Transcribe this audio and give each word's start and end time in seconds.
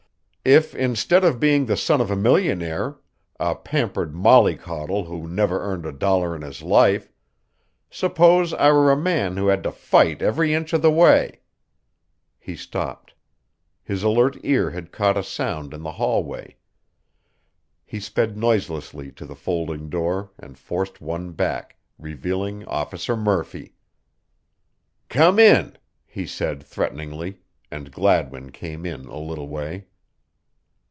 "If 0.43 0.73
instead 0.73 1.23
of 1.23 1.39
being 1.39 1.67
the 1.67 1.77
son 1.77 2.01
of 2.01 2.09
a 2.09 2.15
millionaire, 2.15 2.97
a 3.39 3.53
pampered 3.53 4.15
molly 4.15 4.55
coddle 4.55 5.03
who 5.03 5.27
never 5.27 5.61
earned 5.61 5.85
a 5.85 5.91
dollar 5.91 6.35
in 6.35 6.41
his 6.41 6.63
life 6.63 7.11
suppose 7.91 8.51
I 8.51 8.71
were 8.71 8.91
a 8.91 8.97
man 8.97 9.37
who 9.37 9.49
had 9.49 9.61
to 9.61 9.71
fight 9.71 10.23
every 10.23 10.51
inch 10.55 10.73
of 10.73 10.81
the 10.81 10.89
way" 10.89 11.41
He 12.39 12.55
stopped. 12.55 13.13
His 13.83 14.01
alert 14.01 14.35
ear 14.43 14.71
had 14.71 14.91
caught 14.91 15.15
a 15.15 15.21
sound 15.23 15.75
in 15.75 15.83
the 15.83 15.91
hallway. 15.91 16.57
He 17.85 17.99
sped 17.99 18.35
noiselessly 18.35 19.11
to 19.11 19.27
the 19.27 19.35
folding 19.35 19.91
door 19.91 20.31
and 20.39 20.57
forced 20.57 21.01
one 21.01 21.33
back, 21.33 21.77
revealing 21.99 22.65
Officer 22.65 23.15
Murphy. 23.15 23.75
"Come 25.07 25.37
in," 25.37 25.77
he 26.03 26.25
said 26.25 26.63
threateningly, 26.63 27.41
and 27.69 27.91
Gladwin 27.91 28.51
came 28.51 28.87
in 28.87 29.05
a 29.05 29.19
little 29.19 29.47
way. 29.47 29.85